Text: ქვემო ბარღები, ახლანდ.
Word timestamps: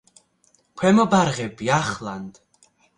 ქვემო 0.81 1.07
ბარღები, 1.13 1.73
ახლანდ. 1.79 2.45